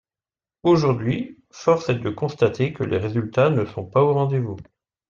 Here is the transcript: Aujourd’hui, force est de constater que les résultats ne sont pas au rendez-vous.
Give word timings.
Aujourd’hui, 0.63 1.43
force 1.51 1.89
est 1.89 1.99
de 1.99 2.09
constater 2.09 2.73
que 2.73 2.83
les 2.83 2.97
résultats 2.97 3.51
ne 3.51 3.65
sont 3.65 3.85
pas 3.85 4.01
au 4.01 4.13
rendez-vous. 4.15 4.57